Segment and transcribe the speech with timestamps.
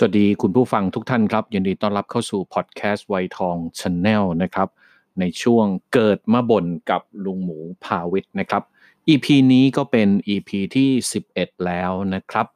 [0.00, 4.68] สวัสดีคุณผู้ฟังทุกท่านครับ ยินดีต้อนรับเข้าสู่พอดแคสต์ไวทองช n แนลนะครับ
[5.20, 8.62] ในช่วงเกิดมาบ่นกับลุงหมูพาวิทย์นะครับ
[9.08, 10.90] EP นี้ก็เป็น EP ที่
[11.28, 12.46] 11 แล้วนะครับ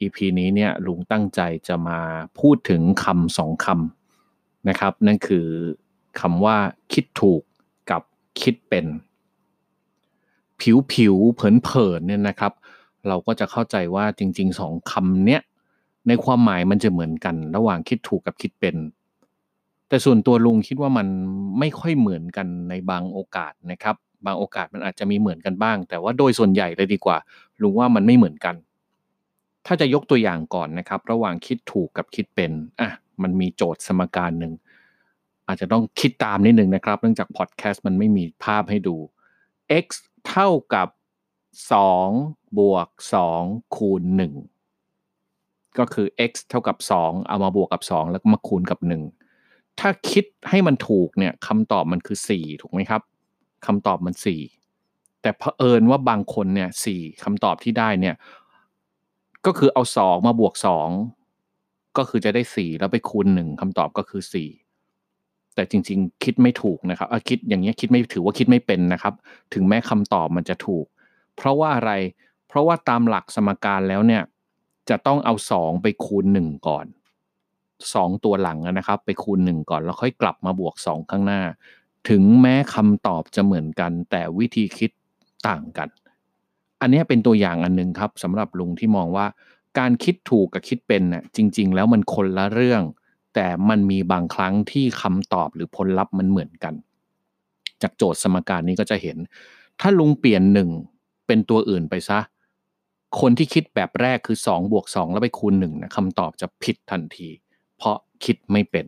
[0.00, 2.00] EP นี้เนี่ยลุงตั้งใจจะมา
[2.38, 5.46] พูดถึงคำสองคำนะครับ นั่นคือ
[6.20, 6.56] คำว่า
[6.92, 7.42] คิดถูก
[7.90, 8.02] กับ
[8.40, 8.86] คิดเป็น
[10.60, 12.52] ผิวผิวเผินเผินเนี่ยนะครับ
[13.08, 15.42] เราก็จะเข้าใจว่าจริงๆสองคำเนี้ย
[16.08, 18.76] ในความหมายมันจะเหมือนกัน ระหว่างคิดถูกกับคิดเป็น
[19.88, 21.06] แต่ส่วนตัวลุงคิดว่ามัน
[21.58, 23.96] ไม่ค่อยเหมือนกันในบางโอกาสนะครับ
[24.26, 27.16] บางโอกาสมันอาจจะมีเหมือนกันบ้าง แต่ว่าโดยส่วนใหญ่เลยดีกว่า
[27.62, 28.54] ลุงว่ามันไม่เหมือนกัน
[29.66, 32.90] ถ้าจะยกตัวอย่างก่อนนะครับ ระหว่างคิดถูกกับคิดเป็นอะ
[33.22, 34.52] มันมีโจทย์สมการหนึ่ง
[35.46, 38.96] อาจจะต้องคิดตามนิดนึงนะครับ เนื่องจากพอดแคสต์มันไม่มีภาพให้ดู
[39.84, 39.86] x
[40.28, 40.88] เท่ากับ
[41.92, 42.88] 2บวก
[43.32, 44.57] 2คูณ1
[45.78, 53.02] ก็คือ x เท่ากับ 2 เอามาบวกกับ 2 แล้วก็มาคูณกับ 1 ถ้าคิดให้มันถูกเนี่ยคำตอบมันคือ 4 ถูกไหมครับ
[53.66, 54.14] คำตอบมัน
[54.68, 58.14] 4 แต่เผอิญว่าบางคนเนี่ย4คำตอบที่ได้เนี่ย
[59.46, 60.54] ก็คือเอา 2 มาบวก
[61.26, 64.22] 2 ก็คือจะได้ 4 แล้วไปคูณ 1คำตอบก็คือ
[64.88, 69.14] 4 แต่จริง ๆ คิดไม่ถูกนะครับอะคิดอย่างเงี้คิดไม่ถือว่าคิดไม่เป็นนะครับ
[69.54, 70.84] ถึงแม้คำตอบมันจะถูก
[71.36, 71.92] เพราะว่าอะไร
[72.48, 74.22] เพราะว่าตามหลักสมการแล้วเนี่ย
[74.90, 76.86] จะต้องเอา 2 ไปคูณ 1 ก่อน
[77.54, 81.42] 2 ตัวหลังนะครับ ไปคูณ 1 ก่อน แล้วค่อยกลับมาบวก 2 ข้างหน้า
[82.08, 84.90] ถึงแม้คำตอบจะเหมือนกัน แต่วิธีคิด
[85.48, 85.88] ต่างกัน
[86.80, 89.26] อันนี้เป็นตัวอย่างอันหนึงครับสำหรับลุงที่มองว่า
[89.78, 92.82] การคิดถูกกับคิดเป็นน่ะจริง ๆ แล้วมันคนละเรื่อง
[93.34, 96.74] แต่มันมีบางครั้งที่คำตอบหรือผลลัพธ์มันเหมือนกัน
[97.82, 99.16] จากโจทย์สมการนี้ก็จะเห็น
[99.80, 100.68] ถ้าลุงเปลี่ยนหนึ่ง
[101.26, 102.18] เป็นตัวอื่นไปซะ
[103.20, 107.28] คนที่คิดแบบแรกคือ2บวก2แล้วไปคูณ1นะคำตอบจะผิดทันที
[107.76, 108.86] เพราะคิดไม่เป็น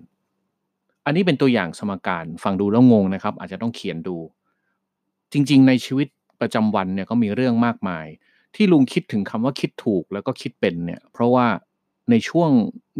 [1.04, 4.16] อันนี้เป็นตัวอย่างสมการฟังดูแล้วงงนะครับ อาจจะต้องเขียนดู
[5.32, 6.09] จริง ๆ ในชีวิต
[6.41, 8.06] ประจำวันเนี่ยก็มีเรื่องมากมาย
[8.54, 11.47] ที่ลุงคิดถึงคำว่าคิดถูกแล้วก็คิดเป็นเนี่ย เพราะว่า
[12.10, 12.50] ในช่วง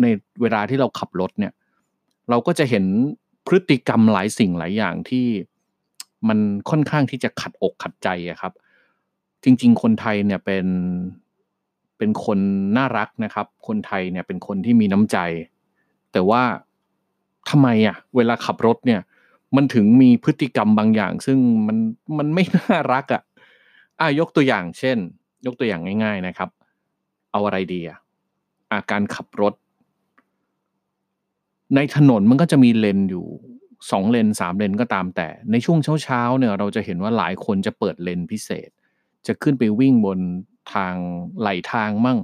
[0.03, 0.07] ใน
[0.41, 1.53] เวลาที่เราขับรถเนี่ย
[2.31, 2.85] เราก็จะเห็น
[3.47, 5.27] พฤติกรรมหลายสิ่งหลายอย่างที่
[6.29, 6.39] มัน
[6.71, 8.09] ค่อนข้างที่จะขัดอกขัดใจ
[8.41, 8.53] ครับ
[9.45, 10.67] จริง ๆ คนไทยเนี่ยเป็น
[11.99, 12.39] เป็นคน
[12.77, 15.19] น่ารักนะครับ คนไทยเนี่ยเป็นคนที่มีน้ำใจ
[16.13, 16.43] แต่ว่า
[17.51, 19.01] ทำไมอะเวลาขับรถเนี่ย
[19.57, 21.77] มันถึงมีพฤติกรรมบางอย่าง ซึ่งมัน
[22.19, 23.23] มันไม่น่ารักอะ
[24.01, 24.99] อะยกตัวอย่างเช่น
[25.47, 26.51] ยกตัวอย่างง่าย ๆนะครับ
[27.33, 27.99] เอาอะไรดีอะ
[28.73, 29.55] อาการขับรถ
[31.77, 33.27] ในถนนมันก็จะมีเลนอยู่
[33.91, 38.71] สองเลนสามเลนก็ตามแต่ ในช่วงเช้าๆเนี่ย เราจะเห็นว่าหลายคนจะเปิดเลนพิเศษ
[39.27, 40.19] จะขึ้นไปวิ่งบน
[40.75, 40.95] ทาง
[41.41, 42.19] ไหลทางมั่ง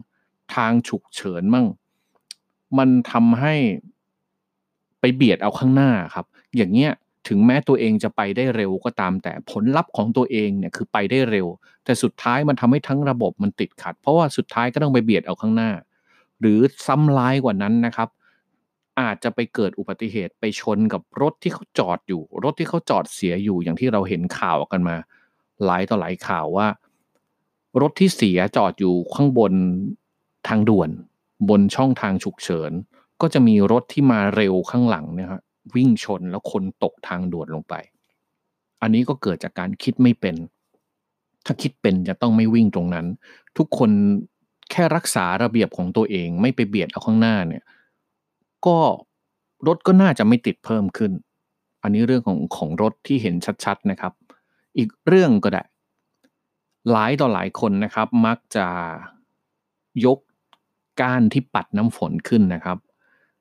[0.55, 1.67] ทางฉุกเฉินมั่ง
[2.79, 3.55] มันทำให้
[5.01, 6.93] ไปเบียดเอาข้างหน้าครับ อย่างเงี้ย
[7.29, 11.47] ถึงแม้ตัวเองจะไปได้เร็วก็ตาม แต่ผลลัพธ์ของตัวเองเนี่ยคือไปได้เร็ว
[11.85, 15.71] แต่สุดท้ายมันทำให้ทั้งระบบมันติดขัด เพราะว่าสุดท้ายก็ต้องไปเบียดเอาข้างหน้า
[16.41, 18.09] หรือซ้ำร้ายกว่านั้นนะครับ
[19.01, 24.97] อาจจะไปเกิดอุบัติเหตุไปชนกับรถที่เขาจอดอยู่ รถที่เขาจอดเสียอยู่อย่างที่เราเห็นข่าวกันมา
[25.65, 26.67] หลายต่อหลายข่าวว่า
[27.81, 29.53] รถที่เสียจอดอยู่ข้างบน
[30.49, 30.91] ทางด่วน
[31.49, 32.73] บนช่องทางฉุกเฉิน
[33.21, 35.43] ก็จะมีรถที่มาเร็วข้างหลังเนี่ยครับ
[35.75, 37.75] วิ่งชนแล้วคนตกทางด่วนลงไป
[38.83, 40.37] อันนี้ก็เกิดจากการคิดไม่เป็น
[41.47, 43.07] ถ้าคิดเป็นจะต้องไม่วิ่งตรงนั้น
[43.57, 43.91] ทุกคน
[44.71, 47.65] แค่รักษาระเบียบของตัวเองไม่ไปเบียดเอาข้างหน้าเนี่ย
[48.67, 48.79] ก็
[49.67, 51.13] รถก็น่าจะไม่ติดเพิ่มขึ้น
[51.83, 53.35] อันนี้เรื่องของของรถที่เห็น
[53.65, 54.13] ชัดๆนะครับ
[54.79, 55.63] อีกเรื่องก็ได้
[56.91, 58.67] หลายต่อหลายคนนะครับ มักจะ
[60.05, 60.19] ยก
[61.01, 62.79] ก้านที่ปัดน้ำฝนขึ้นนะครับ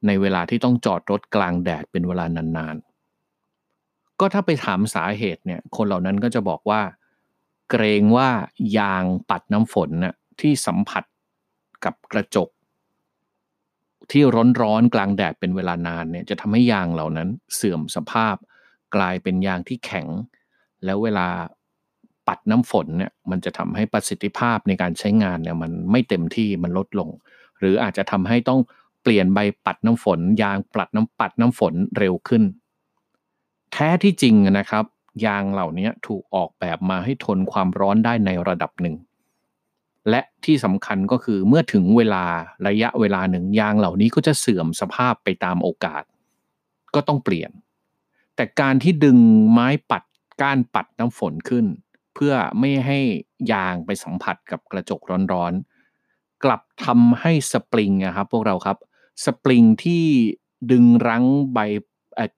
[0.08, 2.26] ในเวลาที่ต้องจอดรถกลางแดดเป็นเวลา
[2.58, 6.82] นานๆ ก็ถ้าไปถามสาเหตุเนี่ย คนเหล่านั้นก็จะบอกว่า
[7.70, 8.30] เกรงว่า
[8.78, 11.04] ยางปัดน้ำฝนน่ะที่สัมผัส
[11.86, 12.50] กับกระจก
[14.12, 14.24] ที่
[14.62, 18.36] ร้อนๆกลางแดดเป็นเวลานานเนี่ยจะทำให้ยางเหล่านั้นเสื่อมสภาพ
[18.96, 20.08] กลายเป็นยางที่แข็ง
[20.86, 21.28] แล้วเวลา
[22.28, 27.10] ปัดน้ำฝนเนี่ยมันจะทำให้ประสิทธิภาพในการใช้งานเนี่ยมันไม่เต็มที่มันลดลง
[27.60, 28.60] หรืออาจจะทำให้ต้อง
[29.02, 32.44] เปลี่ยนใบปัดน้ำฝน ยางปัดน้ำปัดน้ำฝนเร็วขึ้น
[33.74, 34.86] แท้ที่จริงนะครับ
[35.26, 38.96] ยางเหล่านี้ถูกออกแบบมาให้ทนความร้อนได้ในระดับหนึ่ง
[40.10, 42.26] และที่สำคัญก็คือเมื่อถึงเวลา
[42.68, 46.04] ระยะเวลาหนึ่งยางเหล่านี้ก็จะเสื่อมสภาพไปตามโอกาส
[46.96, 47.52] ก็ต้องเปลี่ยน
[48.36, 49.18] แต่การที่ดึง
[49.52, 50.04] ไม้ปัด
[50.42, 51.66] ก้านปัดน้ำฝนขึ้น
[52.16, 53.00] เพื่อไม่ให้
[53.52, 55.02] ยางไปสัมผัสกับกระจก
[55.34, 58.78] ร้อนๆ กลับทำให้สปริงนะครับพวกเราครับ
[59.26, 60.06] สปริงที่
[60.72, 61.60] ดึงรั้งใบ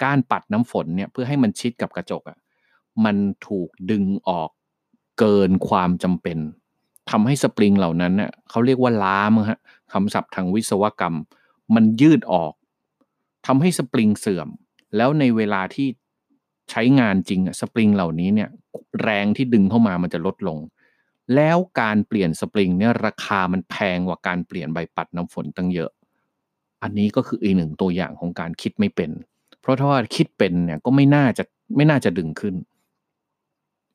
[0.02, 2.38] ก้านปัดน้ำฝนเนี่ยเพื่อให้มันชิดกับกระจกอะ่ะ
[3.06, 3.16] มัน
[3.48, 4.50] ถูกดึงออก
[5.20, 6.38] เกินความจำเป็น
[7.10, 9.60] ทำให้สปริงเหล่านั้นเน่ยเขาเรียกว่าล้ามฮะ
[9.94, 11.16] คำศัพท์ทางวิศวกรรม
[11.76, 12.54] มันยืดออก
[13.46, 14.50] ทำให้สปริงเสื่อม
[14.96, 15.88] แล้วในเวลาที่
[16.72, 18.50] ใช้งานจริงอะสปริงเหล่านี้เนี่ย
[19.02, 20.60] แรงที่ดึงเข้ามามันจะลดลง
[21.36, 25.92] แล้วการเปลี่ยนสปริงเนี่ยราคามันแพงกว่าการเปลี่ยนใบปัดน้ำฝนตั้งเยอะ
[26.84, 29.12] อันนี้ก็คืออีกหนึ่งตัวอย่างของการคิดไม่เป็น
[29.62, 31.44] เพราะถ้าว่าคิดเป็นเนี่ยก็ไม่น่าจะ
[31.76, 32.56] ไม่น่าจะดึงขึ้น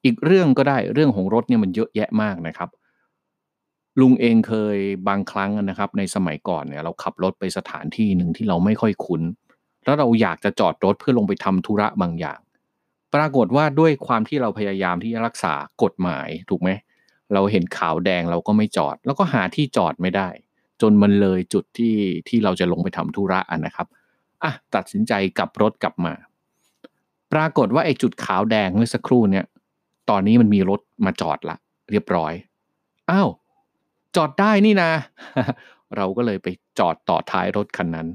[0.04, 2.70] อีกเรื่องก็ได้เรื่องของรถเนี่ยมันเยอะแยะมากนะครับ
[4.00, 4.76] ลุงเองเคย
[5.08, 9.22] บางครั้งนะครับ ในสมัยก่อนเนี่ยเราขับรถไปสถานที่หนึ่งที่เราไม่ค่อยคุ้น
[9.84, 12.40] แล้วเราอยากจะจอดรถเพื่อลงไปทำธุระบางอย่าง
[13.14, 16.70] ปรากฏว่าด้วยความที่เราพยายามที่จะรักษากฎหมายถูกไหม
[17.32, 20.29] เราเห็นขาวแดงเราก็ไม่จอด แล้วก็หาที่จอดไม่ได้
[20.81, 21.94] จนมันเลยจุดที่
[22.29, 23.87] ที่เราจะลงไปทำธุระนะครับ
[24.43, 26.14] อะตัดสินใจกลับรถกลับมา
[27.32, 29.44] ปรากฏว่าไอ้จุดขาวแดงเมื่อสักครู่เนี่ย
[30.11, 31.56] ตอนนี้มันมีรถมาจอดละ
[31.91, 32.32] เรียบร้อย
[33.11, 33.29] อ้าว
[34.17, 34.91] จอดได้นี่นะ
[35.97, 36.49] เราก็เลยไป
[36.79, 38.08] จอดต่อท้ายรถคันนั้น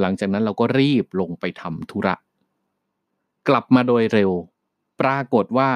[0.00, 2.14] หลังจากนั้นเราก็รีบลงไปทำธุระ
[3.48, 4.30] กลับมาโดยเร็ว
[5.00, 5.70] ปรากฏว่า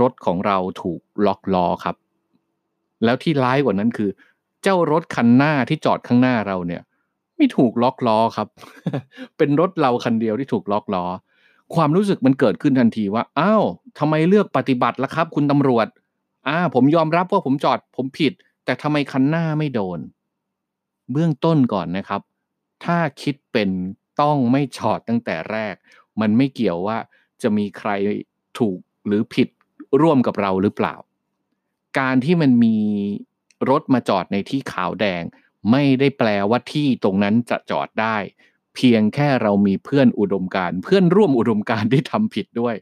[0.00, 1.96] รถของเราถูกล็อกล้อครับ
[3.04, 4.10] แล้วที่ร้ายกว่านั้นคือ
[4.62, 6.82] เจ้ารถคันหน้าที่จอดข้างหน้าเราเนี่ย
[7.36, 8.48] ไม่ถูกล็อกล้อครับ
[9.36, 11.04] เป็นรถเราคันเดียวที่ถูกล็อกล้อ
[11.74, 13.64] ความรู้สึกมันเกิดขึ้นทันทีว่าอ้าว
[13.98, 15.86] ทำไมเลือกปฏิบัติล่ะครับ คุณตำรวจ
[16.48, 18.32] อ่าผมยอมรับว่าผมจอดผมผิด
[18.64, 19.98] แต่ทำไมคันหน้าไม่โดน
[21.12, 22.20] เบื้องต้นก่อนนะครับ
[22.84, 23.70] ถ้าคิดเป็น
[24.20, 25.74] ต้องไม่จอดตั้งแต่แรก
[26.20, 26.98] มันไม่เกี่ยวว่า
[27.42, 27.90] จะมีใคร
[28.58, 29.48] ถูกหรือผิด
[30.00, 30.94] ร่วมกับเราหรือเปล่า
[31.98, 32.76] การที่มันมี
[33.70, 35.22] รถมาจอดในที่ขาวแดง
[35.70, 38.16] ไม่ได้แปลว่าที่ตรงนั้นจะจอดได้
[38.74, 42.74] เพียงแค่เรามีเพื่อนอุดมการเพื่อนร่วมอุดมการที่ทำผิดด้วย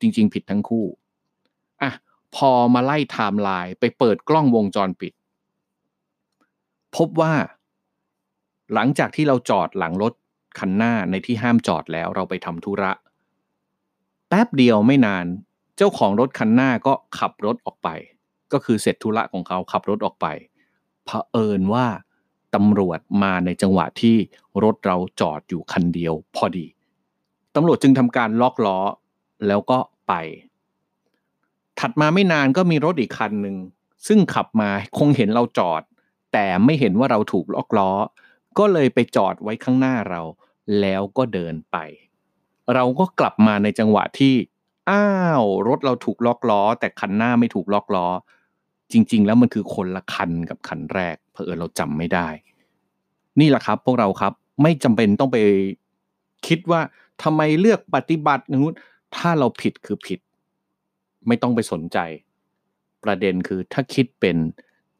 [0.00, 0.86] จริง ๆ ผิดทั้งคู่
[1.82, 1.92] อะ
[2.36, 5.12] พอมาไล่ไทม์ไลน์ไปเปิดกล้องวงจรปิด
[6.96, 7.32] พบว่า
[8.74, 10.12] หลังจากที่เราจอดหลังรถ
[10.58, 12.92] คันหน้าในที่ห้ามจอดแล้วเราไปทำธุระ
[14.28, 15.26] แป๊บเดียวไม่นาน
[15.76, 17.88] เจ้าของรถคันหน้าก็ขับรถออกไป
[18.52, 20.26] ก็คือเสร็จธุระของเขาขับรถออกไป
[21.04, 21.86] เผอิญว่า
[22.54, 24.16] ตำรวจมาในจังหวะที่
[24.62, 26.66] รถเราจอดอยู่คันเดียวพอดี
[27.54, 28.78] ตำรวจจึงทำการล็อกล้อ
[29.46, 30.12] แล้วก็ไป
[31.80, 33.56] ถัดมาไม่นานก็มีรถอีกคันหนึ่ง
[34.06, 35.82] ซึ่งขับมาคงเห็นเราจอด
[36.32, 37.90] แต่ไม่เห็นว่าเราถูกล็อกล้อ
[38.58, 40.20] ก็เลยไปจอดไว้ข้างหน้าเรา
[40.80, 41.76] แล้วก็เดินไป
[42.74, 44.34] เราก็กลับมาในจังหวะที่
[44.90, 45.06] อ้า
[45.40, 48.06] วรถเราถูกล็อกล้อ แต่คันหน้าไม่ถูกล็อกล้อ
[48.92, 52.28] จริง ๆ แล้วมันคือคนละคันกับคันแรกเพอเออเราจำไม่ได้
[53.40, 54.32] นี่แหละครับ พวกเราครับ
[54.62, 55.38] ไม่จำเป็นต้องไป
[56.46, 56.80] คิดว่า
[57.22, 58.74] ทำไมเลือกปฏิบัตินู้น
[59.16, 60.20] ถ้าเราผิดคือผิด
[61.26, 61.98] ไม่ต้องไปสนใจ
[63.04, 64.36] ประเด็นคือถ้าคิดเป็น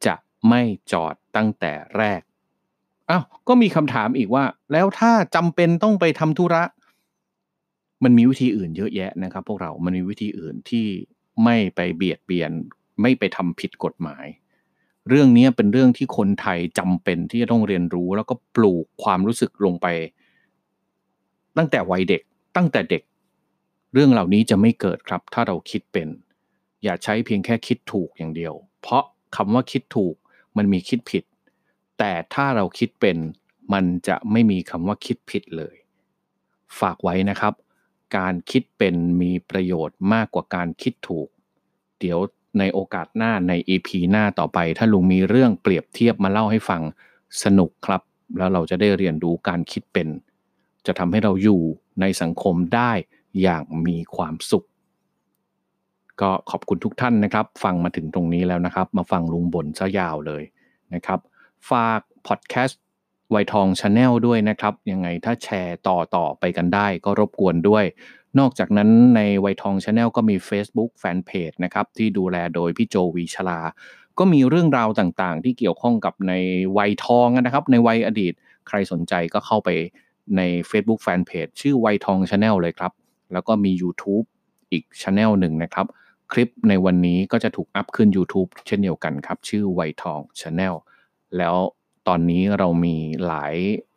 [0.05, 0.15] จะ
[0.49, 2.21] ไม่จอดตั้งแต่แรก
[3.11, 6.63] อ้าวก็มีคำถามอีกว่า แล้วถ้าจำเป็นต้องไปทำธุระ
[8.03, 10.85] มันมีวิธีอื่นเยอะแยะนะครับ พวกเรา มันมีวิธีอื่นที่
[11.43, 12.51] ไม่ไปเบียดเบียน
[13.01, 14.25] ไม่ไปทำผิดกฎหมาย
[15.09, 19.87] เรื่องนี้เป็นเรื่องที่คนไทยจำเป็นที่จะต้องเรียนรู้ แล้วก็ปลูกความรู้สึกลงไป
[21.57, 22.21] ตั้งแต่วัยเด็ก
[22.55, 23.03] ตั้งแต่เด็ก
[23.93, 26.07] เรื่องเหล่านี้จะไม่เกิดครับ ถ้าเราคิดเป็น
[26.83, 29.03] อย่าใช้เพียงแค่คิดถูกอย่างเดียว เพราะ
[29.35, 30.15] คำว่าคิดถูก
[30.57, 31.23] มันมีคิดผิด
[32.03, 33.17] แต่ถ้าเราคิดเป็น
[33.73, 35.75] มันจะไม่มีคำว่าคิดผิดเลย
[36.79, 37.53] ฝากไว้นะครับ
[38.17, 41.27] การคิดเป็นมีประโยชน์มากกว่าการคิดถูก
[41.99, 42.19] เดี๋ยว
[42.59, 46.81] ในโอกาสหน้าใน EP หน้าต่อไป ถ้าลุงมีเรื่องเปรียบเทียบมาเล่าให้ฟัง
[47.43, 48.01] สนุกครับ
[48.37, 50.07] แล้วเราจะได้เรียนรู้การคิดเป็น
[50.85, 51.61] จะทำให้เราอยู่
[52.01, 52.91] ในสังคมได้
[53.41, 54.65] อย่างมีความสุข
[56.21, 60.43] ก็ขอบคุณทุกท่านนะครับ ฟังมาถึงตรงนี้แล้วนะครับ มาฟังลุงบ่นซะยาวเลย
[60.95, 61.19] นะครับ
[61.69, 62.81] ฝากพอดแคสต์
[63.31, 67.85] วัยทอง Channel ด้วยนะครับ ยังไงถ้าแชร์ต่อต่อไปกันได้ก็รบกวนด้วย
[68.39, 73.59] นอกจากนั้นในวัยทอง Channel ก็มี Facebook Fanpage นะครับ ที่ดูแลโดยพี่โจวีชลา
[74.19, 76.33] ก็มีเรื่องราวต่างๆ ที่เกี่ยวข้องกับใน
[76.77, 78.33] วัยทองนะครับ ในวัยอดีต
[78.67, 79.69] ใครสนใจก็เข้าไป
[80.37, 82.91] ใน Facebook Fanpage ชื่อวัยทอง Channel เลยครับ
[83.33, 84.25] แล้วก็มี YouTube
[84.71, 85.85] อีก Channel หนึ่งนะครับ
[86.31, 90.69] คลิปในวันนี้ก็จะถูกอัพขึ้น YouTube เช่นเดียวกันครับ ชื่อวัยทอง Channel แล้
[91.37, 91.55] แล้ว
[92.07, 92.95] ตอนนี้เรามี
[93.25, 93.55] หลาย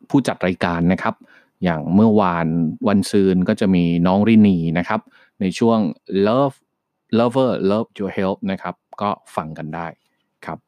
[0.09, 1.15] ผู้จัดรายการนะครับ
[1.63, 2.47] อย่างเมื่อวาน
[2.87, 5.01] วันซืนก็จะมีน้องรินีนะครับ
[5.41, 5.79] ในช่วง
[6.27, 6.55] Love
[7.19, 9.87] Lover Love Your Help นะครับ ก็ฟังกันได้
[10.45, 10.59] ครับ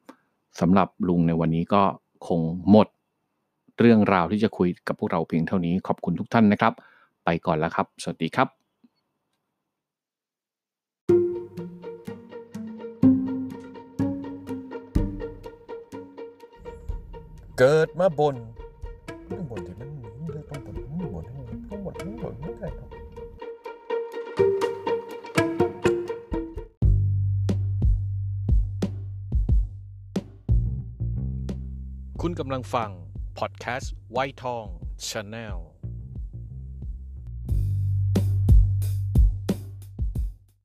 [0.60, 1.84] สำหรับลุงในวันนี้ก็
[2.28, 2.88] คงหมด
[3.80, 6.74] เรื่องราวที่จะคุยกับพวกเราเพียงเท่านี้ขอบคุณทุกท่านนะครับ
[7.26, 8.57] ไปก่อนแล้วครับ สวัสดีครับ
[17.62, 18.36] เกิดมาบน
[19.30, 19.90] ต้องบนที่มัน
[20.30, 21.24] เลืองต้องบนต้องบน
[21.70, 22.90] ต้องบนต้องบนไม่ได้ครับ
[32.22, 32.90] คุณกำลังฟัง
[33.38, 34.66] พอดแคสต์ไวทอง
[35.08, 35.58] ชาแนล